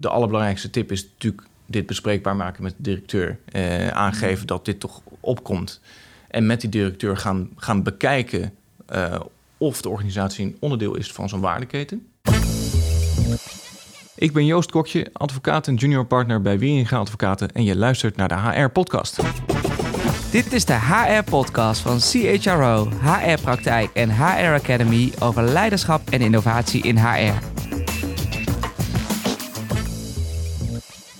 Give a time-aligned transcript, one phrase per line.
[0.00, 3.38] De allerbelangrijkste tip is natuurlijk dit bespreekbaar maken met de directeur.
[3.44, 5.80] Eh, aangeven dat dit toch opkomt.
[6.28, 8.52] En met die directeur gaan, gaan bekijken
[8.94, 9.20] uh,
[9.58, 12.06] of de organisatie een onderdeel is van zo'n waardeketen.
[14.14, 18.28] Ik ben Joost Kokje, advocaat en junior partner bij Wieringa Advocaten en je luistert naar
[18.28, 19.20] de HR-podcast.
[20.30, 26.98] Dit is de HR-podcast van CHRO, HR-praktijk en HR Academy over leiderschap en innovatie in
[26.98, 27.49] HR.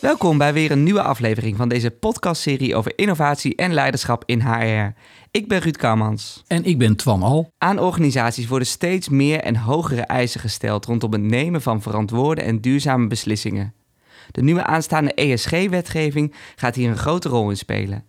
[0.00, 4.94] Welkom bij weer een nieuwe aflevering van deze podcastserie over innovatie en leiderschap in HR.
[5.30, 6.42] Ik ben Ruud Kamans.
[6.46, 7.52] En ik ben Twan Al.
[7.58, 12.60] Aan organisaties worden steeds meer en hogere eisen gesteld rondom het nemen van verantwoorde en
[12.60, 13.74] duurzame beslissingen.
[14.30, 18.04] De nieuwe aanstaande ESG-wetgeving gaat hier een grote rol in spelen.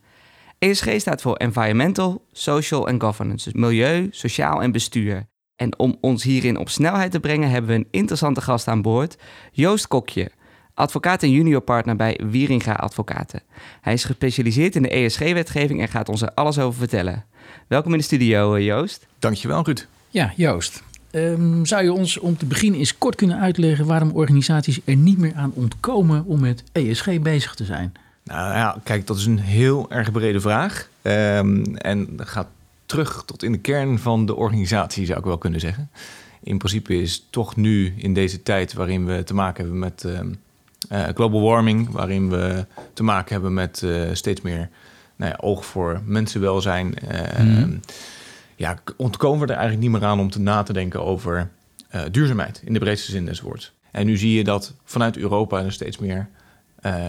[0.59, 5.29] ESG staat voor Environmental, Social en Governance, dus milieu, sociaal en bestuur.
[5.55, 9.17] En om ons hierin op snelheid te brengen hebben we een interessante gast aan boord,
[9.51, 10.31] Joost Kokje,
[10.81, 13.41] advocaat en junior partner bij Wieringa Advocaten.
[13.81, 17.25] Hij is gespecialiseerd in de ESG-wetgeving en gaat ons er alles over vertellen.
[17.67, 19.07] Welkom in de studio, eh, Joost.
[19.19, 19.87] Dankjewel, Ruud.
[20.09, 20.83] Ja, Joost.
[21.11, 25.17] Um, zou je ons om te beginnen eens kort kunnen uitleggen waarom organisaties er niet
[25.17, 27.93] meer aan ontkomen om met ESG bezig te zijn?
[28.23, 30.89] Nou ja, kijk, dat is een heel erg brede vraag.
[31.01, 32.47] Um, en dat gaat
[32.85, 35.89] terug tot in de kern van de organisatie, zou ik wel kunnen zeggen.
[36.43, 40.39] In principe is toch nu in deze tijd waarin we te maken hebben met um,
[40.91, 44.69] uh, global warming, waarin we te maken hebben met uh, steeds meer
[45.15, 46.93] nou ja, oog voor mensenwelzijn.
[47.11, 47.79] Uh, mm.
[48.55, 51.49] Ja, ontkomen we er eigenlijk niet meer aan om te na te denken over
[52.11, 53.73] duurzaamheid in de breedste zin des woords.
[53.91, 56.27] En nu zie je dat vanuit Europa er steeds meer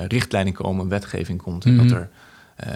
[0.09, 1.65] richtlijnen komen, wetgeving komt.
[1.65, 1.95] En dat mhm.
[1.95, 2.09] er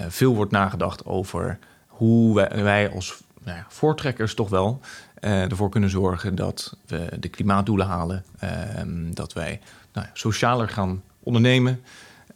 [0.09, 4.81] veel wordt nagedacht over hoe wij, wij als nou ja, voortrekkers toch wel
[5.21, 8.25] ervoor kunnen zorgen dat we de klimaatdoelen halen.
[8.39, 9.61] Ehm, dat wij
[9.97, 11.81] nou, socialer gaan ondernemen.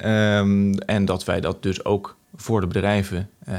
[0.04, 3.56] Um, en dat wij dat dus ook voor de bedrijven uh,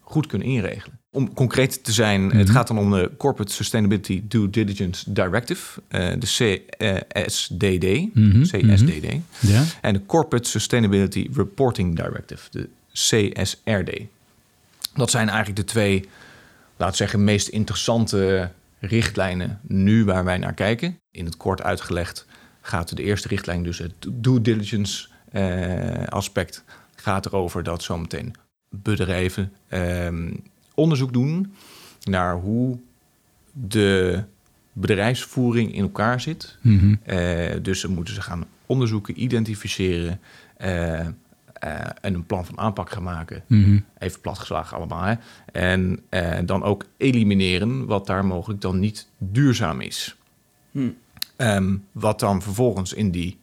[0.00, 0.98] goed kunnen inregelen.
[1.10, 2.38] Om concreet te zijn, mm -hmm.
[2.38, 8.14] het gaat dan om de Corporate Sustainability Due Diligence Directive, uh, de CSDD.
[8.14, 8.42] Mm -hmm.
[8.42, 9.12] CSDD.
[9.14, 9.50] Mm -hmm.
[9.50, 9.64] ja.
[9.80, 14.00] En de Corporate Sustainability Reporting Directive, de CSRD.
[14.94, 16.08] Dat zijn eigenlijk de twee,
[16.76, 20.98] laten we zeggen, meest interessante richtlijnen nu waar wij naar kijken.
[21.10, 22.26] In het kort uitgelegd
[22.60, 28.34] gaat de eerste richtlijn, dus het due diligence uh, aspect, gaat erover dat zometeen
[28.68, 30.08] bedrijven uh,
[30.74, 31.54] onderzoek doen
[32.02, 32.78] naar hoe
[33.52, 34.22] de
[34.72, 36.58] bedrijfsvoering in elkaar zit.
[36.60, 37.00] Mm -hmm.
[37.06, 40.20] uh, dus dan moeten ze gaan onderzoeken, identificeren
[40.60, 40.98] uh,
[42.00, 43.42] en een plan van aanpak gaan maken.
[43.46, 43.84] Mm -hmm.
[43.98, 45.02] Even platgeslagen allemaal.
[45.02, 45.14] Hè?
[45.52, 46.02] En
[46.46, 50.16] dan ook elimineren wat daar mogelijk dan niet duurzaam is.
[50.70, 50.96] Mm.
[51.40, 53.38] Um, wat dan vervolgens in die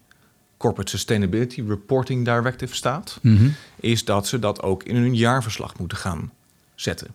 [0.58, 3.54] Corporate Sustainability Reporting Directive staat, mm -hmm.
[3.76, 6.32] is dat ze dat ook in hun jaarverslag moeten gaan
[6.76, 7.08] zetten.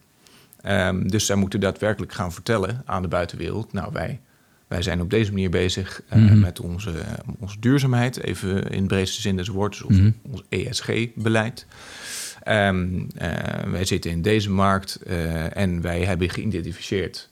[0.66, 4.20] Um, dus zij moeten daadwerkelijk gaan vertellen aan de buitenwereld: Nou, wij,
[4.66, 6.40] wij zijn op deze manier bezig uh, mm -hmm.
[6.40, 6.92] met onze,
[7.38, 10.32] onze duurzaamheid, even in de breedste zin des woords, dus ons, mm -hmm.
[10.32, 11.66] ons ESG-beleid.
[12.48, 13.28] Um, uh,
[13.70, 17.30] wij zitten in deze markt uh, en wij hebben geïdentificeerd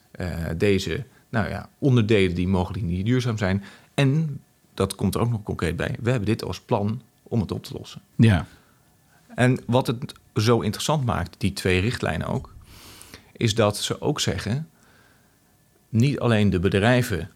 [0.57, 3.65] deze nou ja, onderdelen die mogelijk niet duurzaam zijn.
[3.95, 4.41] En
[4.75, 5.97] dat komt er ook nog concreet bij.
[6.01, 8.01] We hebben dit als plan om het op te lossen.
[8.17, 8.47] Ja.
[9.35, 12.55] En wat het zo interessant maakt, die twee richtlijnen ook,
[13.33, 14.69] is dat ze ook zeggen:
[15.89, 17.31] niet alleen de bedrijven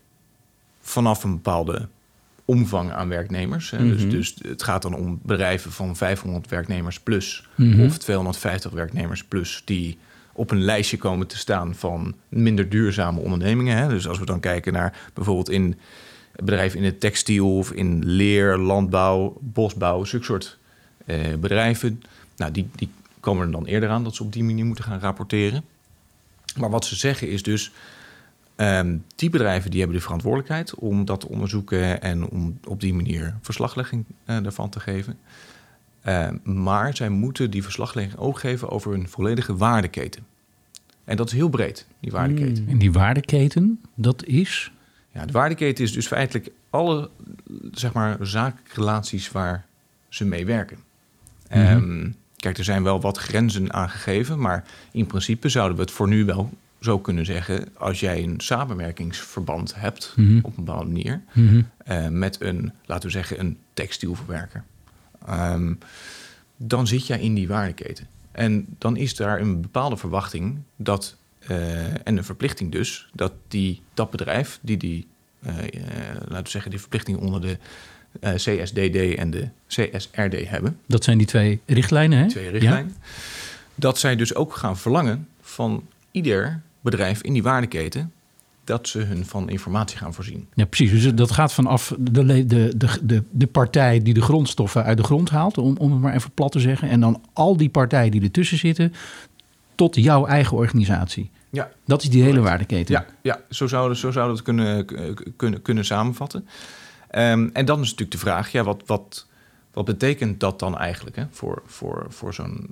[0.80, 1.88] vanaf een bepaalde
[2.44, 3.70] omvang aan werknemers.
[3.70, 3.88] Mm -hmm.
[3.88, 7.86] dus, dus het gaat dan om bedrijven van 500 werknemers plus mm -hmm.
[7.86, 9.98] of 250 werknemers plus die
[10.34, 13.76] op een lijstje komen te staan van minder duurzame ondernemingen.
[13.76, 13.88] Hè?
[13.88, 15.78] Dus als we dan kijken naar bijvoorbeeld in
[16.36, 20.58] bedrijven in het textiel of in leer, landbouw, bosbouw, zulke soort
[21.06, 22.02] eh, bedrijven.
[22.36, 22.88] Nou, die, die
[23.20, 25.64] komen er dan eerder aan dat ze op die manier moeten gaan rapporteren.
[26.56, 27.72] Maar wat ze zeggen is dus,
[28.56, 32.94] um, die bedrijven die hebben de verantwoordelijkheid om dat te onderzoeken en om op die
[32.94, 35.18] manier verslaglegging ervan te geven.
[36.08, 40.26] Uh, maar zij moeten die verslaglegging ook geven over hun volledige waardeketen.
[41.04, 42.62] En dat is heel breed, die waardeketen.
[42.62, 42.68] Mm.
[42.68, 44.72] En die waardeketen, dat is?
[45.12, 47.10] Ja, de waardeketen is dus feitelijk alle
[47.72, 49.66] zeg maar, zakenrelaties waar
[50.08, 50.78] ze mee werken.
[51.50, 51.90] Mm -hmm.
[51.90, 56.08] um, kijk, er zijn wel wat grenzen aangegeven, maar in principe zouden we het voor
[56.08, 56.50] nu wel
[56.80, 60.38] zo kunnen zeggen: als jij een samenwerkingsverband hebt mm -hmm.
[60.42, 61.68] op een bepaalde manier mm -hmm.
[61.88, 64.64] uh, met een, laten we zeggen, een textielverwerker.
[65.30, 65.78] Um,
[66.56, 68.08] dan zit jij in die waardeketen.
[68.32, 71.16] En dan is daar een bepaalde verwachting dat,
[71.50, 75.06] uh, en een verplichting dus, dat die, dat bedrijf die die,
[75.46, 75.52] uh,
[76.28, 77.58] laten we zeggen, die verplichting onder de
[78.20, 82.28] eh, CSDD en de CSRD hebben, Dat zijn die twee richtlijnen, hè?
[82.28, 82.96] twee richtlijnen,
[83.74, 88.12] dat zij dus ook gaan verlangen van ieder bedrijf in die waardeketen
[88.64, 90.48] dat ze hun van informatie gaan voorzien.
[90.54, 90.90] Ja, precies.
[91.02, 95.04] Dus dat gaat vanaf de, de, de, de, de partij die de grondstoffen uit de
[95.04, 96.88] grond haalt, om, om het maar even plat te zeggen.
[96.88, 98.92] En dan al die partijen die ertussen zitten,
[99.74, 101.30] tot jouw eigen organisatie.
[101.50, 102.94] Ja, Dat is die hele waardeketen.
[102.94, 106.46] Ja, ja zo zouden zo zouden we het kunnen, kunnen, kunnen samenvatten.
[107.10, 109.26] Ehm, en dan is natuurlijk de vraag, ja, wat, wat,
[109.72, 112.70] wat betekent dat dan eigenlijk hè, voor, voor, voor zo'n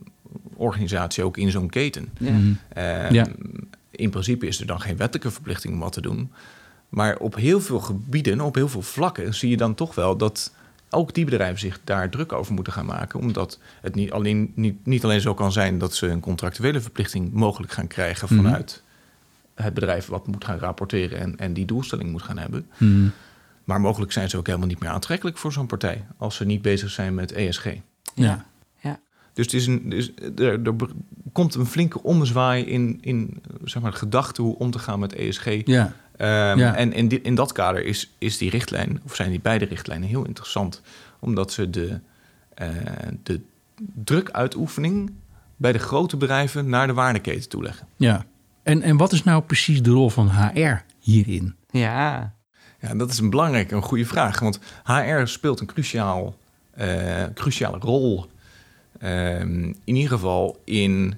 [0.54, 2.08] organisatie, ook in zo'n keten?
[2.18, 2.30] Ja.
[2.68, 3.26] Ehm, Ja.
[3.92, 6.32] In principe is er dan geen wettelijke verplichting om wat te doen.
[6.88, 10.54] Maar op heel veel gebieden, op heel veel vlakken, zie je dan toch wel dat
[10.90, 13.20] ook die bedrijven zich daar druk over moeten gaan maken.
[13.20, 17.32] Omdat het niet alleen, niet, niet alleen zo kan zijn dat ze een contractuele verplichting
[17.32, 18.42] mogelijk gaan krijgen Mhm.
[18.42, 18.82] vanuit
[19.54, 22.66] het bedrijf wat moet gaan rapporteren en, en die doelstelling moet gaan hebben.
[22.76, 23.08] Mhm.
[23.64, 26.62] Maar mogelijk zijn ze ook helemaal niet meer aantrekkelijk voor zo'n partij als ze niet
[26.62, 27.66] bezig zijn met ESG.
[28.14, 28.44] Ja.
[29.34, 30.74] Dus, het is een, dus er, er
[31.32, 35.14] komt een flinke ommezwaai in, in zeg maar, de gedachte hoe om te gaan met
[35.14, 35.46] ESG.
[35.64, 35.92] Ja.
[36.16, 36.74] Ehm, Ja.
[36.74, 40.08] En in, dit, in dat kader is, is die richtlijn, of zijn die beide richtlijnen
[40.08, 40.82] heel interessant,
[41.18, 42.00] omdat ze de,
[42.54, 42.68] eh,
[43.22, 43.40] de
[44.04, 45.12] drukuitoefening
[45.56, 47.86] bij de grote bedrijven naar de waardeketen toeleggen.
[47.96, 48.24] ja.
[48.62, 51.54] En, en wat is nou precies de rol van HR hierin?
[51.70, 52.32] Ja.
[52.80, 54.40] Ja, dat is een belangrijke, een goede vraag.
[54.40, 56.36] Want HR speelt een cruciaal,
[56.70, 58.26] eh, cruciale rol,
[58.98, 61.14] ehm, in ieder geval in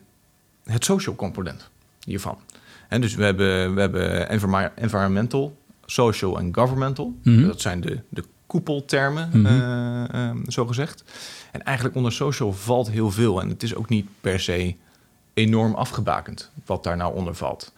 [0.64, 1.70] het social component
[2.04, 2.38] hiervan.
[2.88, 4.28] En dus we hebben, we hebben
[4.76, 5.56] environmental,
[5.86, 7.14] social en governmental.
[7.22, 7.46] Mhm.
[7.46, 9.46] Dat zijn de, de koepeltermen, Mhm.
[9.46, 11.04] eh, ehm, zo gezegd.
[11.52, 13.40] En eigenlijk onder social valt heel veel.
[13.40, 14.74] En het is ook niet per se
[15.34, 17.72] enorm afgebakend wat daar nou onder valt.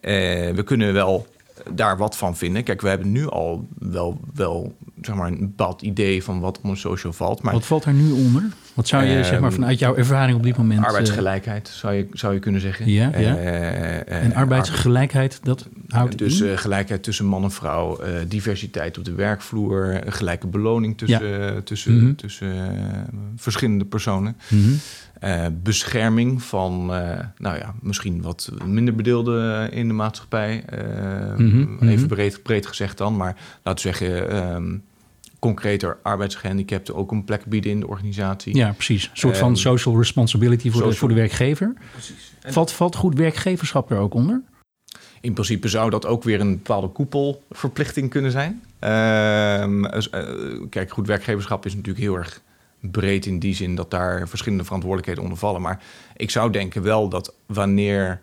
[0.00, 0.12] Eh,
[0.54, 1.26] we kunnen wel
[1.70, 2.62] daar wat van vinden.
[2.64, 6.78] Kijk, we hebben nu al wel, wel zeg maar, een bepaald idee van wat onder
[6.78, 7.42] social valt.
[7.42, 8.42] Maar Wat valt daar nu onder?
[8.74, 10.80] Wat zou je, Ehm, zeg maar, vanuit jouw ervaring op dit moment...
[10.80, 12.90] eh, arbeidsgelijkheid zou je, zou je kunnen zeggen.
[12.90, 13.36] Ja, ja.
[13.36, 16.48] Eh, eh, en arbeidsgelijkheid, dat houdt dus in?
[16.48, 21.64] eh, gelijkheid tussen man en vrouw, eh, diversiteit op de werkvloer, eh, gelijke beloning tussen,
[21.64, 22.14] tussen, Mhm.
[22.14, 22.98] tussen eh,
[23.36, 24.36] verschillende personen.
[24.48, 24.60] Mhm.
[25.20, 30.64] Eh, bescherming van, eh, nou ja, misschien wat minder bedeelden in de maatschappij.
[30.66, 31.88] Eh, Mhm.
[31.88, 34.76] Even breed, breed gezegd dan, maar laten we zeggen, ehm,
[35.38, 38.56] concreter arbeidsgehandicapten ook een plek bieden in de organisatie.
[38.56, 39.04] Ja, precies.
[39.04, 41.72] Een soort van Ehm, social responsibility voor, de, voor de werkgever.
[41.92, 42.32] precies.
[42.46, 44.42] Valt, valt goed werkgeverschap er ook onder?
[45.22, 48.62] In principe zou dat ook weer een bepaalde koepelverplichting kunnen zijn.
[48.78, 50.22] Ehm, dus, eh,
[50.70, 52.40] kijk, goed werkgeverschap is natuurlijk heel erg
[52.80, 55.60] breed in die zin dat daar verschillende verantwoordelijkheden onder vallen.
[55.60, 55.82] Maar
[56.16, 58.20] ik zou denken wel dat wanneer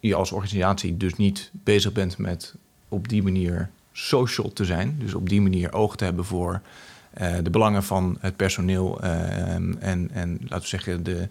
[0.00, 2.54] je als organisatie dus niet bezig bent met
[2.88, 6.60] op die manier social te zijn, dus op die manier oog te hebben voor
[7.10, 11.28] eh, de belangen van het personeel ehm, en, en laten we zeggen de,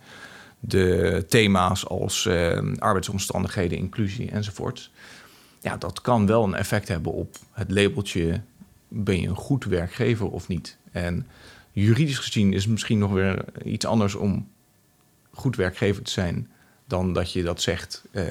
[0.60, 4.92] de thema's als eh, arbeidsomstandigheden, inclusie enzovoort.
[5.62, 8.42] Ja, dat kan wel een effect hebben op het labeltje:
[8.88, 10.78] ben je een goed werkgever of niet?
[10.92, 11.28] En
[11.72, 14.48] juridisch gezien is het misschien nog weer iets anders om
[15.32, 16.50] goed werkgever te zijn
[16.88, 18.24] dan dat je dat zegt eh,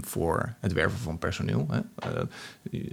[0.00, 1.66] voor het werven van personeel.
[1.70, 1.80] Hè.
[2.10, 2.22] Eh,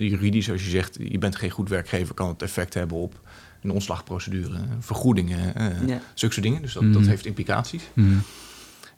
[0.09, 3.19] juridisch, als je zegt je bent geen goed werkgever, kan het effect hebben op
[3.61, 5.99] een ontslagprocedure, vergoedingen, eh Ja.
[6.13, 6.61] zulke soort dingen.
[6.61, 6.91] Dus dat, Mhm.
[6.93, 7.83] dat heeft implicaties.
[7.93, 8.15] Mhm.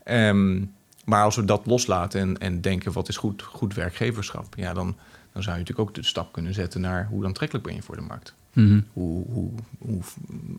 [0.03, 0.61] Ehm,
[1.05, 4.95] maar als we dat loslaten en, en denken wat is goed, goed werkgeverschap, ja, dan,
[5.33, 7.95] dan zou je natuurlijk ook de stap kunnen zetten naar hoe aantrekkelijk ben je voor
[7.95, 8.33] de markt.
[8.53, 8.81] Mhm.
[8.93, 10.01] Hoe, hoe, hoe,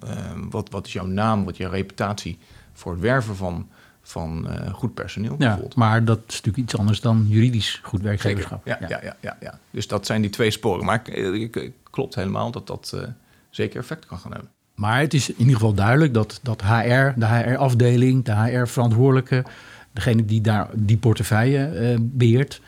[0.01, 2.39] ehm, wat, wat is jouw naam, wat is jouw reputatie
[2.73, 3.69] voor het werven van,
[4.09, 8.67] van eh, goed personeel Ja, maar dat is natuurlijk iets anders dan juridisch goed werkgeverschap.
[8.67, 8.89] Ja, ja.
[9.03, 10.85] Ja, ja, ja, Dus dat zijn die twee sporen.
[10.85, 13.03] Maar eh, ik- klopt helemaal dat dat eh,
[13.51, 14.51] zeker effect kan gaan hebben.
[14.75, 19.45] Maar het is in ieder geval duidelijk dat, dat HR, de HR-afdeling, de HR-verantwoordelijke,
[19.93, 22.61] degene die daar die portefeuille eh, beheert,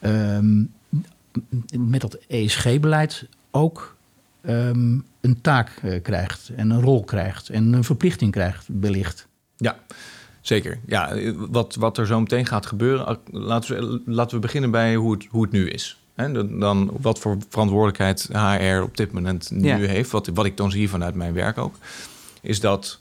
[0.00, 0.62] ehm,
[1.78, 3.96] met dat ESG-beleid ook
[4.42, 5.70] ehm, een taak
[6.02, 9.26] krijgt en een rol krijgt en een verplichting krijgt, wellicht.
[9.56, 9.76] Ja,
[10.46, 10.78] zeker.
[10.86, 15.12] Ja, wat, wat er zo meteen gaat gebeuren, laten we, laten we beginnen bij hoe
[15.12, 15.98] het, hoe het nu is.
[16.14, 19.76] Hè, dan, wat voor verantwoordelijkheid HR op dit moment nu Ja.
[19.76, 21.74] heeft, wat, wat ik dan zie vanuit mijn werk ook,
[22.40, 23.00] is dat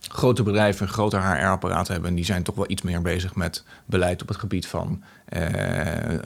[0.00, 3.64] grote bedrijven een groter HR-apparaat hebben en die zijn toch wel iets meer bezig met
[3.86, 5.42] beleid op het gebied van eh,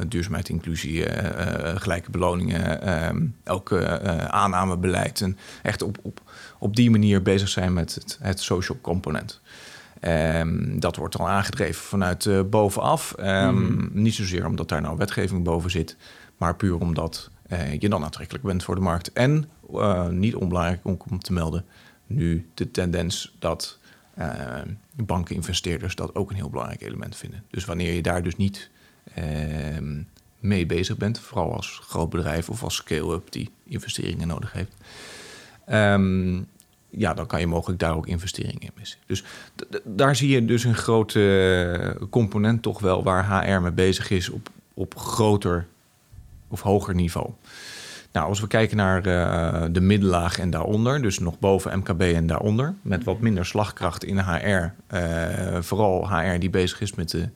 [0.09, 6.21] duurzaamheid, inclusie, eh, eh, gelijke beloningen, eh, ook eh, eh, aannamebeleid en echt op, op,
[6.59, 9.41] op die manier bezig zijn met het, het social component.
[10.03, 13.13] Ehm, dat wordt al aangedreven vanuit eh, bovenaf.
[13.13, 15.97] Ehm, Niet zozeer omdat daar nou wetgeving boven zit,
[16.37, 19.13] maar puur omdat eh, je dan aantrekkelijk bent voor de markt.
[19.13, 21.65] En uh, niet onbelangrijk om, te melden,
[22.07, 23.79] nu de tendens dat
[24.19, 24.61] uh,
[24.95, 27.45] bankeninvesteerders dat ook een heel belangrijk element vinden.
[27.51, 28.71] Dus wanneer je daar dus niet
[30.39, 34.75] mee bezig bent, vooral als groot bedrijf of als scale-up die investeringen nodig heeft,
[35.71, 36.47] um,
[36.97, 38.99] ja, dan kan je mogelijk daar ook investeringen in missen.
[39.07, 39.25] Dus
[39.85, 44.49] daar zie je dus een grote component toch wel waar HR mee bezig is op,
[44.75, 45.67] op groter
[46.49, 47.31] of hoger niveau.
[48.13, 52.27] Nou, als we kijken naar uh, de middenlaag en daaronder, dus nog boven MKB en
[52.27, 57.29] daaronder, met wat minder slagkracht in HR, uh, vooral HR die bezig is met de,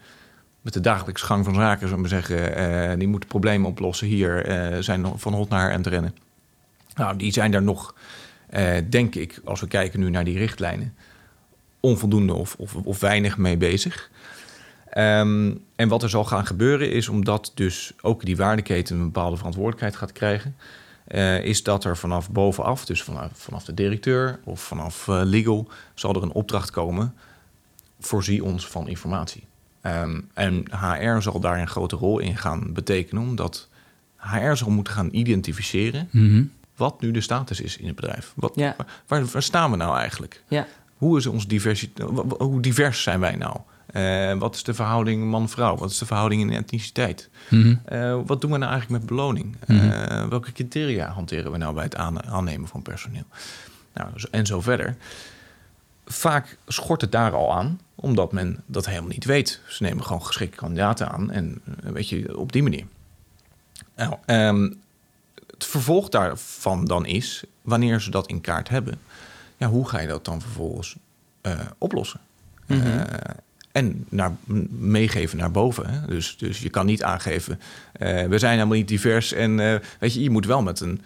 [0.60, 4.46] met de dagelijkse gang van zaken, zullen we zeggen, uh, die moeten problemen oplossen hier,
[4.80, 6.14] zijn van hot naar her en te rennen.
[6.94, 7.94] Nou, die zijn daar nog
[8.50, 10.94] uh, denk ik, als we kijken nu naar die richtlijnen,
[11.80, 14.10] onvoldoende of, of, of weinig mee bezig.
[14.96, 19.36] Um, en wat er zal gaan gebeuren is, omdat dus ook die waardeketen een bepaalde
[19.36, 20.56] verantwoordelijkheid gaat krijgen,
[21.08, 25.68] uh, is dat er vanaf bovenaf, dus vanaf, vanaf de directeur of vanaf uh, legal,
[25.94, 27.14] zal er een opdracht komen,
[28.00, 29.44] voorzie ons van informatie.
[29.82, 33.68] Um, en HR zal daar een grote rol in gaan betekenen, omdat
[34.16, 38.32] HR zal moeten gaan identificeren -hmm wat nu de status is in het bedrijf.
[38.36, 38.76] Wat, ja.
[39.06, 40.42] waar, waar, staan we nou eigenlijk?
[40.48, 40.66] Ja.
[40.96, 43.56] Hoe, is ons diversiteit, hoe divers zijn wij nou?
[43.92, 45.76] Uh, wat is de verhouding man-vrouw?
[45.76, 47.28] Wat is de verhouding in etniciteit?
[47.48, 47.80] Mm -hmm.
[47.92, 49.56] uh, wat doen we nou eigenlijk met beloning?
[49.66, 49.90] Mm -hmm.
[49.90, 53.24] uh, welke criteria hanteren we nou bij het aannemen van personeel?
[53.94, 54.96] Nou, en zo verder.
[56.06, 59.60] Vaak schort het daar al aan, omdat men dat helemaal niet weet.
[59.68, 62.86] Ze nemen gewoon geschikte kandidaten aan en weet je, op die manier.
[63.96, 64.80] Nou, um,
[65.58, 68.98] het vervolg daarvan dan is, wanneer ze dat in kaart hebben,
[69.56, 70.96] ja, hoe ga je dat dan vervolgens
[71.42, 72.20] uh, oplossen?
[72.66, 72.92] Mm -hmm.
[72.92, 73.04] uh,
[73.72, 74.36] en naar,
[74.70, 75.90] meegeven naar boven.
[75.90, 76.06] Hè?
[76.06, 77.60] Dus, dus je kan niet aangeven,
[77.98, 79.32] uh, we zijn helemaal niet divers.
[79.32, 79.56] En
[79.98, 81.02] weet je, je moet wel met een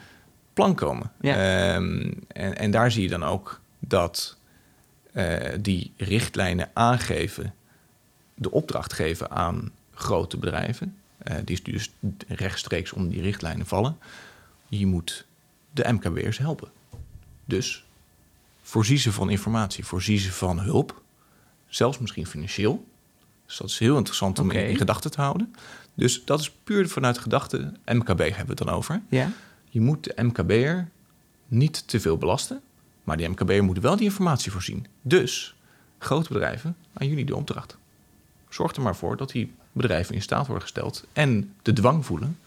[0.53, 1.11] plan komen.
[1.21, 1.35] Ja.
[1.35, 4.37] Ehm, en, en daar zie je dan ook dat
[5.61, 7.55] die richtlijnen aangeven,
[8.35, 10.97] de opdracht geven aan grote bedrijven.
[11.45, 11.91] die dus
[12.29, 13.97] rechtstreeks onder die richtlijnen vallen
[14.79, 15.27] je moet
[15.73, 16.71] de MKB'ers helpen.
[17.45, 17.85] Dus
[18.63, 21.03] voorzie ze van informatie, voorzie ze van hulp,
[21.69, 22.87] zelfs misschien financieel.
[23.47, 24.63] Dus dat is heel interessant om okay.
[24.63, 25.55] in, in gedachten te houden.
[25.95, 29.03] Dus dat is puur vanuit gedachte, MKB hebben we het dan over.
[29.09, 29.33] Ja.
[29.69, 30.89] Je moet de MKB'er
[31.49, 32.61] niet te veel belasten,
[33.05, 34.87] maar die MKB'er moet wel die informatie voorzien.
[35.03, 35.55] Dus,
[35.99, 37.77] grote bedrijven, aan jullie de opdracht.
[38.49, 42.39] Zorg er maar voor dat die bedrijven in staat worden gesteld en de dwang voelen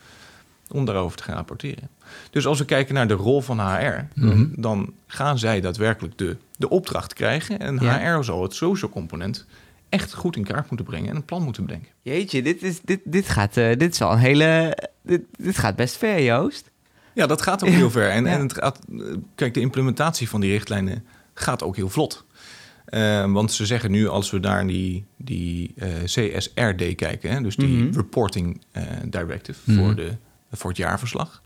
[0.73, 1.89] om daarover te gaan rapporteren.
[2.29, 4.61] Dus als we kijken naar de rol van HR, dan, mhm.
[4.61, 7.59] dan gaan zij daadwerkelijk de, de opdracht krijgen.
[7.59, 9.45] En HR zal het social component
[9.89, 11.89] echt goed in kaart moeten brengen en een plan moeten bedenken.
[12.01, 14.77] Jeetje, dit, is, dit, dit, gaat, uh, dit is al een hele.
[15.01, 16.71] Dit, dit gaat best ver, Joost.
[17.13, 18.09] Ja, dat gaat ook heel ver.
[18.09, 18.79] En, en het gaat,
[19.35, 22.25] kijk, de implementatie van die richtlijnen gaat ook heel vlot.
[22.89, 27.55] Uh, want ze zeggen nu, als we naar die, die uh, CSRD kijken, hè, dus
[27.55, 27.93] die mm -hmm.
[27.93, 28.61] Reporting
[29.03, 29.85] Directive mm -hmm.
[29.85, 30.11] voor de
[30.53, 31.41] voor het jaarverslag.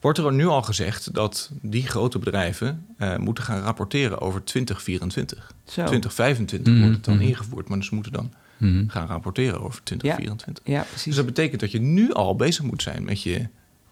[0.00, 5.52] Wordt er nu al gezegd dat die grote bedrijven uh, moeten gaan rapporteren over 2024.
[5.64, 5.72] Zo.
[5.72, 6.82] 2025 mm -hmm.
[6.82, 7.24] wordt het dan mhm.
[7.24, 8.88] ingevoerd, maar ze moeten dan mm -hmm.
[8.88, 10.64] gaan rapporteren over 2024.
[10.66, 11.04] Ja, ja, precies.
[11.04, 13.48] Dus dat betekent dat je nu al bezig moet zijn met je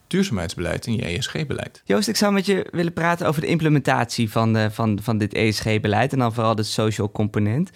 [0.07, 1.83] duurzaamheidsbeleid en je ESG-beleid.
[1.85, 5.35] Joost, ik zou met je willen praten over de implementatie van, de, van, van dit
[5.35, 7.71] ESG-beleid en dan vooral de social component.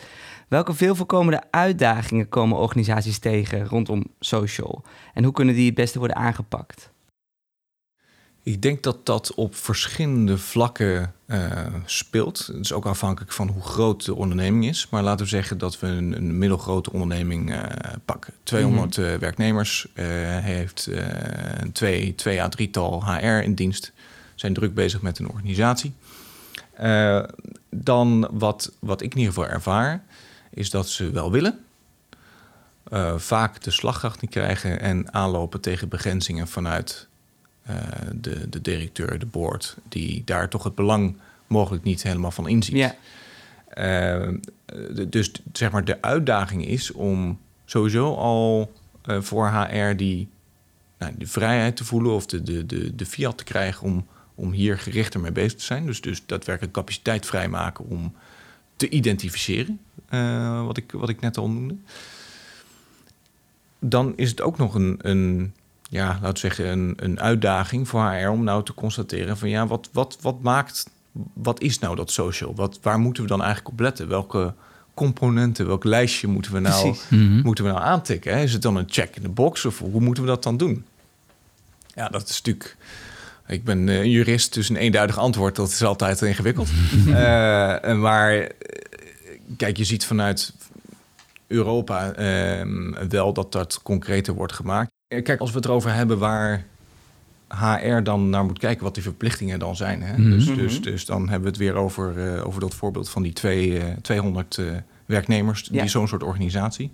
[0.49, 4.85] Welke veel voorkomende uitdagingen komen organisaties tegen rondom social?
[5.15, 6.91] En hoe kunnen die het beste worden aangepakt?
[8.43, 12.47] Ik denk dat dat op verschillende vlakken uh, speelt.
[12.47, 14.89] Het is ook afhankelijk van hoe groot de onderneming is.
[14.91, 17.63] Maar laten we zeggen dat we een, een middelgrote onderneming uh,
[18.05, 18.33] pakken.
[18.43, 19.13] 200 mm -hmm.
[19.13, 20.91] uh, werknemers, heeft
[21.73, 23.93] twee, twee à drietal HR in dienst.
[24.35, 25.93] Zijn druk bezig met een organisatie.
[27.71, 30.05] dan wat, wat ik in ieder geval ervaar,
[30.57, 31.59] is dat ze wel willen.
[32.93, 37.09] Uh, vaak de slagkracht niet krijgen en aanlopen tegen begrenzingen vanuit
[37.71, 37.77] uh,
[38.15, 42.77] de, de directeur, de board, die daar toch het belang mogelijk niet helemaal van inziet.
[42.77, 42.95] Ja.
[43.79, 44.39] Uh,
[45.09, 48.73] dus zeg maar, de uitdaging is om sowieso al
[49.03, 50.29] voor HR die
[50.99, 54.53] nou, de vrijheid te voelen of de, de, de, de fiat te krijgen om, om
[54.53, 55.87] hier gerichter mee bezig te zijn.
[55.87, 58.15] Dus, dus daadwerkelijk capaciteit vrijmaken om
[58.77, 59.81] te identificeren,
[60.11, 61.77] uh, wat, ik, wat ik net al noemde.
[63.79, 65.53] Dan is het ook nog een, een
[65.91, 69.67] ja, laten we zeggen, een, een uitdaging voor HR om nou te constateren van ja,
[69.67, 70.91] wat, wat, wat maakt,
[71.33, 72.55] wat is nou dat social?
[72.55, 74.09] Wat, waar moeten we dan eigenlijk op letten?
[74.09, 74.55] Welke
[74.95, 77.41] componenten, welk lijstje moeten we nou, mhm.
[77.43, 78.33] moeten we nou aantikken?
[78.33, 80.85] Is het dan een check in de box of hoe moeten we dat dan doen?
[81.95, 82.77] Ja, dat is natuurlijk
[83.49, 86.69] Ik ben een jurist, dus een eenduidig antwoord, dat is altijd ingewikkeld.
[88.07, 88.49] maar
[89.57, 90.53] kijk, je ziet vanuit
[91.47, 94.91] Europa ehm, wel dat dat concreter wordt gemaakt.
[95.09, 96.65] Kijk, als we het erover hebben waar
[97.49, 100.03] HR dan naar moet kijken wat die verplichtingen dan zijn.
[100.03, 100.19] Hè?
[100.19, 100.31] Mhm.
[100.31, 103.33] dus, dus, dus dan hebben we het weer over, uh, over dat voorbeeld van die
[103.33, 104.71] twee, uh, 200 uh,
[105.07, 105.81] werknemers, Ja.
[105.81, 106.91] die zo'n soort organisatie.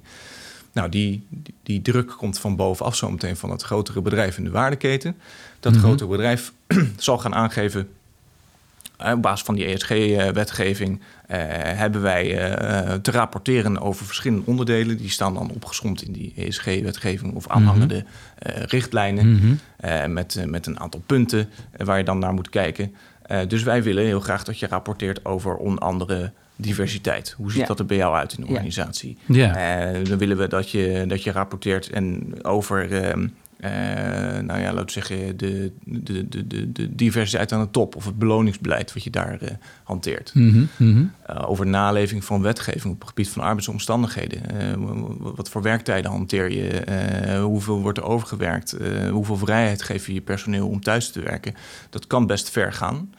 [0.73, 4.45] Nou, die, die, die druk komt van bovenaf zo meteen van het grotere bedrijf in
[4.45, 5.17] de waardeketen.
[5.61, 5.83] Dat Mhm.
[5.83, 6.52] grotere bedrijf
[6.97, 7.88] zal gaan aangeven,
[8.97, 14.97] eh, op basis van die ESG-wetgeving, eh, hebben wij eh, te rapporteren over verschillende onderdelen.
[14.97, 18.05] Die staan dan opgesomd in die ESG-wetgeving of aanhangende
[18.38, 19.33] eh, richtlijnen.
[19.33, 19.55] Mhm.
[19.76, 22.95] Eh, met, eh, met een aantal punten eh, waar je dan naar moet kijken.
[23.23, 27.35] Eh, dus wij willen heel graag dat je rapporteert over onder andere diversiteit.
[27.37, 27.66] Hoe ziet Ja.
[27.66, 28.52] dat er bij jou uit in de Ja.
[28.52, 29.16] organisatie?
[29.26, 29.56] Ja.
[29.56, 33.71] Eh, dan willen we dat je, dat je rapporteert en over, ehm, eh,
[34.42, 38.04] nou ja, laten we zeggen, de, de, de, de, de diversiteit aan de top of
[38.04, 39.50] het beloningsbeleid wat je daar eh,
[39.85, 40.35] hanteert.
[40.35, 41.04] Mhm, mhm.
[41.30, 44.40] Uh, over naleving van wetgeving op het gebied van arbeidsomstandigheden.
[44.54, 46.82] Uh, wat voor werktijden hanteer je?
[46.88, 48.76] Uh, hoeveel wordt er overgewerkt?
[49.11, 51.54] hoeveel vrijheid geef je je personeel om thuis te werken?
[51.90, 53.11] Dat kan best ver gaan.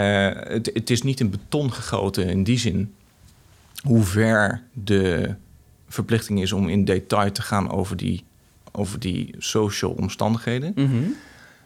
[0.00, 2.94] Het, het, is niet in beton gegoten in die zin
[3.82, 5.34] hoe ver de
[5.88, 8.24] verplichting is om in detail te gaan over die,
[8.72, 10.72] over die social omstandigheden.
[10.74, 11.14] Mm -hmm.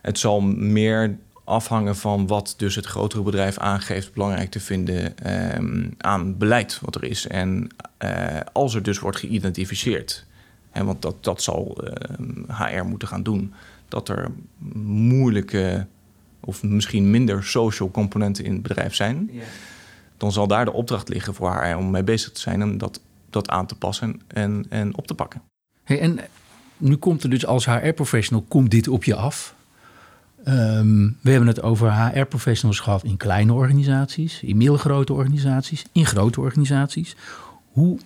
[0.02, 5.14] Het zal meer afhangen van wat dus het grotere bedrijf aangeeft belangrijk te vinden
[5.56, 7.26] um, aan beleid wat er is.
[7.26, 7.68] En
[8.04, 10.26] uh, als er dus wordt geïdentificeerd,
[10.70, 13.52] hè, want dat, dat zal uh, HR moeten gaan doen,
[13.88, 14.30] dat er
[14.82, 15.86] moeilijke
[16.48, 19.42] of misschien minder social componenten in het bedrijf zijn, Ja.
[20.16, 23.00] dan zal daar de opdracht liggen voor HR om mee bezig te zijn en dat,
[23.30, 25.42] dat aan te passen en, en op te pakken.
[25.84, 26.18] Hey, en
[26.76, 29.54] nu komt er dus als HR-professional, komt dit op je af?
[30.48, 36.40] Um, we hebben het over HR-professionals gehad in kleine organisaties, in middelgrote organisaties, in grote
[36.40, 37.16] organisaties.
[37.72, 37.98] Hoe,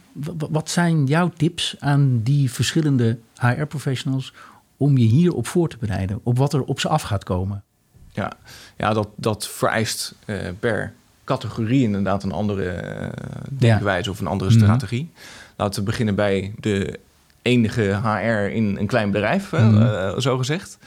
[0.50, 4.32] wat zijn jouw tips aan die verschillende HR-professionals
[4.76, 7.64] om je hierop voor te bereiden, op wat er op ze af gaat komen?
[8.12, 8.32] Ja,
[8.76, 10.92] ja dat, dat vereist uh, per
[11.24, 13.08] categorie inderdaad een andere uh,
[13.50, 14.10] denkwijze ja.
[14.10, 15.02] of een andere strategie.
[15.02, 15.54] Mm -hmm.
[15.56, 16.98] Laten we beginnen bij de
[17.42, 19.82] enige HR in een klein bedrijf, mm -hmm.
[19.82, 20.78] uh, zo gezegd.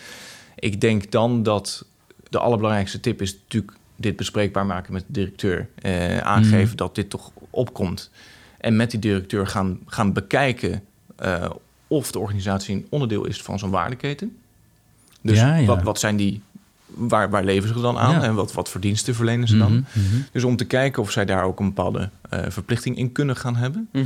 [0.56, 1.86] Ik denk dan dat
[2.30, 5.68] de allerbelangrijkste tip is natuurlijk dit bespreekbaar maken met de directeur.
[5.86, 6.76] Uh, aangeven mm.
[6.76, 8.12] dat dit toch opkomt.
[8.58, 10.84] En met die directeur gaan, gaan bekijken
[11.88, 14.38] of de organisatie een onderdeel is van zo'n waardeketen.
[15.22, 15.66] Dus ja, ja.
[15.66, 16.42] Wat, wat zijn die,
[16.96, 18.24] waar, waar leven ze dan aan Ja.
[18.24, 19.72] en wat, wat voor diensten verlenen ze dan?
[19.72, 20.16] Mhm, mhm.
[20.32, 23.56] Dus om te kijken of zij daar ook een bepaalde uh, verplichting in kunnen gaan
[23.56, 23.88] hebben.
[23.92, 24.06] Mhm.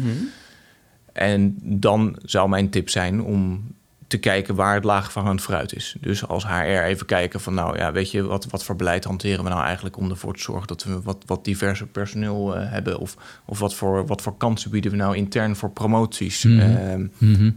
[1.14, 3.64] En dan zou mijn tip zijn om
[4.10, 5.96] te kijken waar het laagvangend fruit is.
[6.00, 9.44] Dus als HR even kijken van, nou ja, weet je, wat, wat voor beleid hanteren
[9.44, 13.00] we nou eigenlijk om ervoor te zorgen dat we wat, wat diverse personeel uh, hebben?
[13.00, 16.44] Of, of wat, voor, wat voor kansen bieden we nou intern voor promoties?
[16.44, 16.60] Mhm.
[16.60, 17.52] Um, Mhm.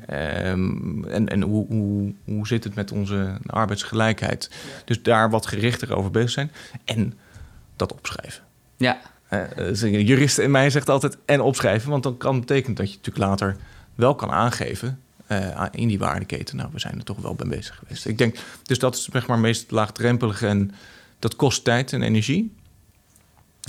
[0.46, 4.50] um, en en hoe, hoe, hoe zit het met onze arbeidsgelijkheid?
[4.84, 6.50] Dus daar wat gerichter over bezig zijn
[6.84, 7.14] en
[7.76, 8.42] dat opschrijven.
[8.76, 8.98] Ja,
[9.30, 9.40] Uh,
[9.82, 13.24] een jurist in mij zegt altijd en opschrijven, want dan kan betekenen dat je natuurlijk
[13.26, 13.56] later
[13.94, 14.98] wel kan aangeven
[15.32, 16.56] uh, in die waardeketen.
[16.56, 18.06] Nou, we zijn er toch wel bij bezig geweest.
[18.06, 20.74] Ik denk, dus dat is zeg maar meest laagdrempelig en
[21.18, 22.54] dat kost tijd en energie.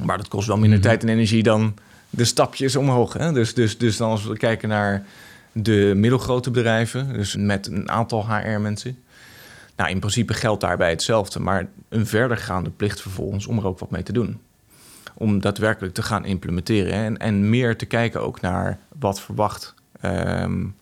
[0.03, 0.87] Maar dat kost wel minder Mhm.
[0.87, 1.73] tijd en energie dan
[2.09, 3.13] de stapjes omhoog.
[3.13, 3.31] Hè?
[3.31, 5.05] Dus, dus, dus dan als we kijken naar
[5.51, 8.97] de middelgrote bedrijven, dus met een aantal HR-mensen.
[9.75, 13.91] Nou, in principe geldt daarbij hetzelfde, maar een verdergaande plicht vervolgens om er ook wat
[13.91, 14.39] mee te doen
[15.13, 16.93] om daadwerkelijk te gaan implementeren.
[16.93, 19.73] En, en meer te kijken ook naar wat verwacht.
[20.05, 20.75] Um,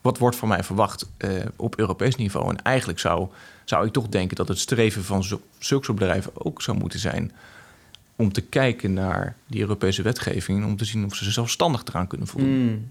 [0.00, 2.48] wat wordt van mij verwacht uh, op Europees niveau.
[2.48, 3.28] En eigenlijk zou,
[3.64, 7.32] zou ik toch denken dat het streven van zulke soort bedrijven ook zou moeten zijn.
[8.16, 10.64] Om te kijken naar die Europese wetgeving.
[10.64, 12.62] Om te zien of ze zelfstandig eraan kunnen voldoen.
[12.62, 12.90] Mm.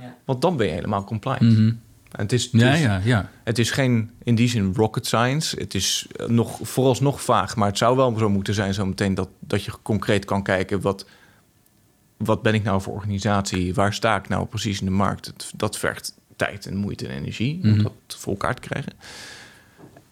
[0.00, 0.14] Ja.
[0.24, 1.42] Want dan ben je helemaal compliant.
[1.42, 1.72] Mhm.
[2.10, 3.30] En het is, Ja, dus- ja, ja.
[3.44, 5.56] het is geen in die zin rocket science.
[5.56, 9.28] Het is eh, nog, vooralsnog vaag, maar het zou wel zo moeten zijn zometeen dat,
[9.38, 11.06] dat je concreet kan kijken wat,
[12.24, 15.52] wat ben ik nou voor organisatie, waar sta ik nou precies in de markt.
[15.56, 17.82] Dat vergt tijd en moeite en energie om Mhm.
[17.82, 18.92] dat voor elkaar te krijgen.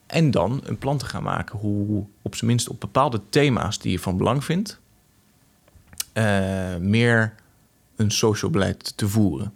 [0.06, 3.92] En dan een plan te gaan maken hoe op zijn minst op bepaalde thema's die
[3.92, 4.80] je van belang vindt,
[6.12, 7.34] eh, meer
[7.96, 9.54] een social beleid te voeren.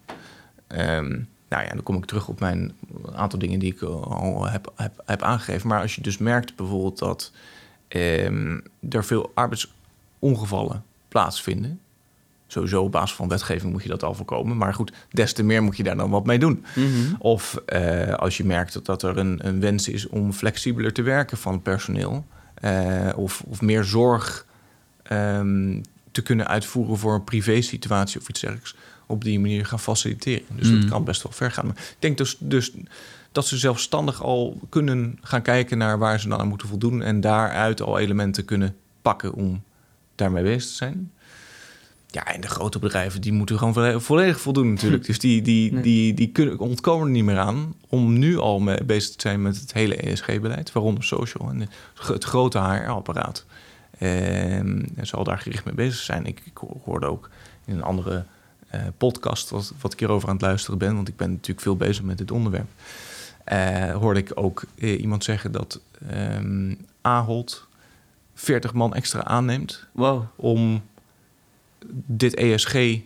[0.67, 1.11] Ehm,
[1.49, 2.73] nou ja, dan kom ik terug op mijn
[3.15, 5.69] aantal dingen die ik al heb, heb, heb aangegeven.
[5.69, 7.33] Maar als je dus merkt bijvoorbeeld dat
[7.89, 8.59] ehm,
[8.91, 11.81] er veel arbeidsongevallen plaatsvinden,
[12.47, 14.57] Sowieso op basis van wetgeving moet je dat al voorkomen.
[14.57, 16.65] Maar goed, des te meer moet je daar dan wat mee doen.
[16.75, 17.15] Mhm.
[17.19, 21.03] Of eh, als je merkt dat, dat er een, een wens is om flexibeler te
[21.03, 22.27] werken van het personeel.
[22.57, 24.47] eh, of, of meer zorg
[25.03, 25.81] ehm,
[26.11, 28.77] te kunnen uitvoeren voor een privé-situatie of iets dergelijks.
[29.07, 30.47] Op die manier gaan faciliteren.
[30.57, 30.81] Dus Mm.
[30.81, 31.67] dat kan best wel ver gaan.
[31.67, 32.73] Maar ik denk dus, dus
[33.33, 37.03] dat ze zelfstandig al kunnen gaan kijken naar waar ze dan aan moeten voldoen.
[37.03, 39.63] En daaruit al elementen kunnen pakken om
[40.15, 41.13] daarmee bezig te zijn.
[42.11, 45.05] Ja, en de grote bedrijven die moeten gewoon volle- volledig voldoen natuurlijk.
[45.11, 45.83] Dus die, die, Nee.
[45.83, 49.43] die, die kunnen, ontkomen er niet meer aan om nu al mee bezig te zijn
[49.43, 51.69] met het hele ESG-beleid, waaronder social en
[52.07, 53.45] het, grote HR-apparaat.
[53.99, 56.27] En zal daar gericht mee bezig zijn.
[56.27, 57.31] Ik, ik hoorde ook
[57.65, 58.25] in een andere
[58.69, 61.77] eh, podcast, wat, wat ik hierover aan het luisteren ben, want ik ben natuurlijk veel
[61.77, 62.69] bezig met dit onderwerp.
[63.45, 67.67] eh, hoorde ik ook eh, iemand zeggen dat ehm Ahold
[68.35, 70.23] 40 man extra aanneemt Wow.
[70.37, 70.83] om
[72.07, 72.99] dit ESG,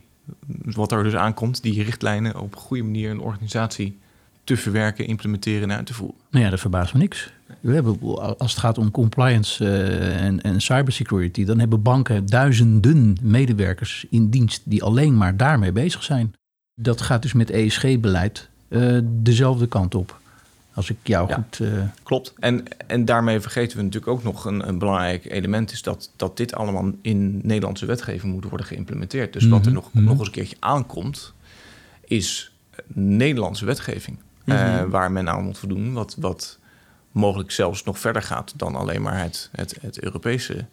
[0.64, 3.98] wat er dus aankomt, die richtlijnen op een goede manier de organisatie
[4.44, 6.16] te verwerken, implementeren en uit te voeren.
[6.30, 7.32] Nou ja, dat verbaast me niks.
[7.60, 8.00] We hebben,
[8.38, 14.30] als het gaat om compliance eh, en, en cybersecurity, dan hebben banken duizenden medewerkers in
[14.30, 16.34] dienst die alleen maar daarmee bezig zijn.
[16.74, 20.19] Dat gaat dus met ESG-beleid eh, dezelfde kant op.
[20.80, 21.34] Als ik jou Ja.
[21.34, 21.60] goed.
[21.66, 22.34] eh, Klopt.
[22.38, 26.36] En, en daarmee vergeten we natuurlijk ook nog een, een belangrijk element, is dat, dat
[26.36, 29.32] dit allemaal in Nederlandse wetgeving moet worden geïmplementeerd.
[29.32, 30.04] Dus wat er Mhm, nog, mhm.
[30.04, 31.32] nog eens een keertje aankomt,
[32.04, 32.52] is
[32.94, 34.18] Nederlandse wetgeving.
[34.44, 34.88] eh, Mhm.
[34.88, 36.58] waar men aan moet voldoen, wat, wat
[37.12, 40.64] mogelijk zelfs nog verder gaat dan alleen maar het, het, het Europese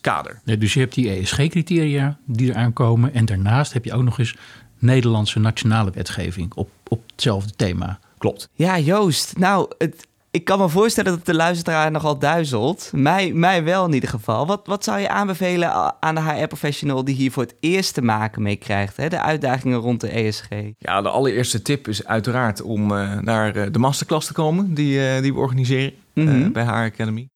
[0.00, 0.40] kader.
[0.58, 3.14] dus je hebt die ESG-criteria die eraan komen.
[3.14, 4.36] En daarnaast heb je ook nog eens
[4.78, 7.98] Nederlandse nationale wetgeving op, op hetzelfde thema.
[8.18, 8.48] Klopt.
[8.52, 9.38] Ja, Joost.
[9.38, 12.90] Nou, het, ik kan me voorstellen dat de luisteraar nogal duizelt.
[12.94, 14.46] Mij, mij wel in ieder geval.
[14.46, 18.42] Wat, wat zou je aanbevelen aan de HR-professional die hier voor het eerst te maken
[18.42, 18.96] mee krijgt?
[18.96, 19.08] Hè?
[19.08, 20.48] De uitdagingen rond de ESG.
[20.78, 25.08] Ja, de allereerste tip is uiteraard om eh, naar eh, de masterclass te komen die,
[25.08, 26.52] eh, die we organiseren Mhm.
[26.52, 27.28] bij HR Academy.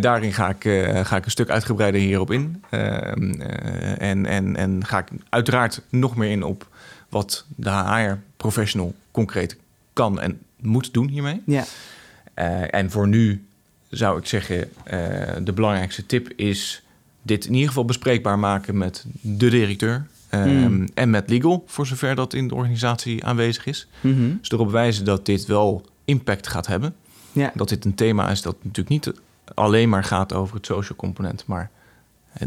[0.00, 0.62] Daarin ga ik,
[1.06, 2.62] ga ik een stuk uitgebreider hierop in.
[2.70, 6.68] Ehm, eh, en, en, en ga ik uiteraard nog meer in op
[7.08, 9.56] wat de HR-professional concreet
[9.94, 11.42] kan en moet doen hiermee.
[11.46, 11.64] Ja.
[12.34, 13.44] Eh, en voor nu
[13.88, 14.98] zou ik zeggen, eh,
[15.42, 16.82] de belangrijkste tip is
[17.22, 20.06] dit in ieder geval bespreekbaar maken met de directeur.
[20.28, 20.88] ehm, Hmm.
[20.94, 23.86] En met legal, voor zover dat in de organisatie aanwezig is.
[24.00, 24.32] Mhm.
[24.40, 26.94] Dus erop wijzen dat dit wel impact gaat hebben.
[27.32, 27.52] ja.
[27.54, 29.12] Dat dit een thema is dat natuurlijk niet
[29.54, 31.70] alleen maar gaat over het social component, maar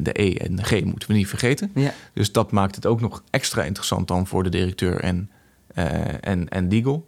[0.02, 1.72] de E en de G moeten we niet vergeten.
[1.76, 1.94] Ja.
[2.14, 5.30] Dus dat maakt het ook nog extra interessant dan voor de directeur en,
[5.74, 5.86] eh,
[6.22, 7.06] en, en legal.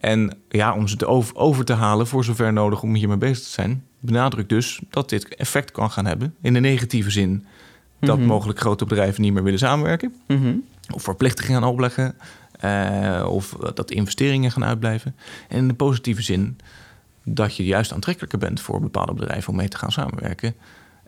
[0.00, 3.50] En ja, om ze te over, te halen voor zover nodig om hiermee bezig te
[3.50, 7.46] zijn, benadruk dus dat dit effect kan gaan hebben in de negatieve zin.
[8.00, 8.26] Dat Mhm.
[8.26, 10.54] mogelijk grote bedrijven niet meer willen samenwerken Mhm.
[10.94, 12.14] of verplichtingen gaan opleggen,
[12.60, 15.16] eh, of dat investeringen gaan uitblijven.
[15.48, 16.58] En in de positieve zin
[17.24, 20.54] dat je juist aantrekkelijker bent voor bepaalde bedrijven om mee te gaan samenwerken,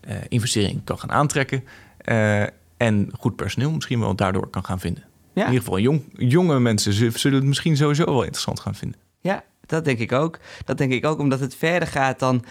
[0.00, 1.64] eh, investeringen kan gaan aantrekken
[2.00, 2.42] eh,
[2.76, 5.05] en goed personeel misschien wel daardoor kan gaan vinden.
[5.46, 9.00] In ieder geval jong, jonge mensen zullen het misschien sowieso wel interessant gaan vinden.
[9.20, 10.38] Ja, dat denk ik ook.
[10.64, 12.44] Dat denk ik ook omdat het verder gaat dan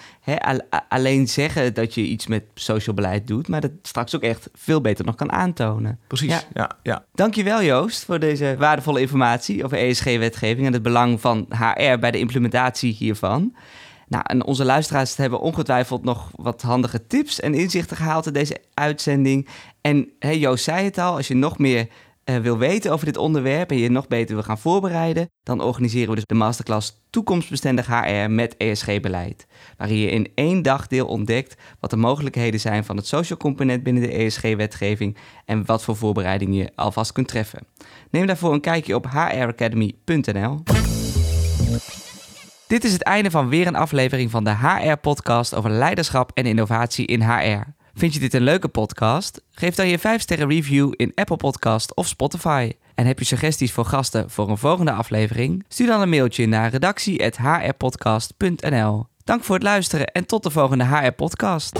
[0.89, 4.81] alleen zeggen dat je iets met social beleid doet, maar dat straks ook echt veel
[4.81, 5.99] beter nog kan aantonen.
[6.07, 6.41] Precies, Ja.
[6.53, 7.05] ja, ja.
[7.13, 12.19] Dankjewel Joost voor deze waardevolle informatie over ESG-wetgeving en het belang van HR bij de
[12.19, 13.55] implementatie hiervan.
[14.07, 18.57] Nou, en onze luisteraars hebben ongetwijfeld nog wat handige tips en inzichten gehaald in deze
[18.73, 19.47] uitzending.
[19.81, 21.87] En Joost zei het al, als je nog meer
[22.37, 26.15] wil weten over dit onderwerp en je nog beter wil gaan voorbereiden, dan organiseren we
[26.15, 29.47] dus de masterclass Toekomstbestendig HR met ESG-beleid.
[29.77, 34.03] Waarin je in één dagdeel ontdekt wat de mogelijkheden zijn van het social component binnen
[34.03, 37.67] de ESG-wetgeving en wat voor voorbereiding je alvast kunt treffen.
[38.11, 40.63] Neem daarvoor een kijkje op hracademy.nl.
[42.67, 47.05] Dit is het einde van weer een aflevering van de HR-podcast over leiderschap en innovatie
[47.05, 47.78] in HR.
[47.99, 49.41] Vind je dit een leuke podcast?
[49.51, 52.71] Geef dan je 5-sterren review in Apple Podcast of Spotify.
[52.95, 55.65] En heb je suggesties voor gasten voor een volgende aflevering?
[55.67, 59.05] Stuur dan een mailtje naar redactie.hrpodcast.nl.
[59.23, 61.79] Dank voor het luisteren en tot de volgende HR-podcast.